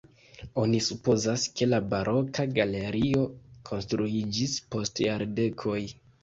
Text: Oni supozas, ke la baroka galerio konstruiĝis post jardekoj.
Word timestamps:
Oni 0.59 0.77
supozas, 0.85 1.43
ke 1.59 1.67
la 1.67 1.79
baroka 1.91 2.45
galerio 2.55 3.27
konstruiĝis 3.71 4.57
post 4.75 5.05
jardekoj. 5.07 5.79